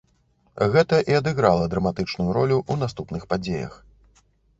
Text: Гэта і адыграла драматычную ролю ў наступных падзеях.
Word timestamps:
Гэта 0.75 0.97
і 1.11 1.17
адыграла 1.17 1.67
драматычную 1.73 2.25
ролю 2.37 2.57
ў 2.71 2.85
наступных 2.85 3.29
падзеях. 3.35 3.77